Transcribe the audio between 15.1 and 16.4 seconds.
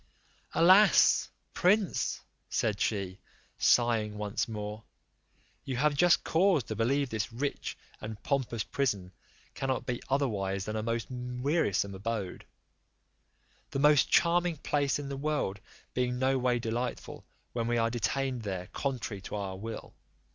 world being no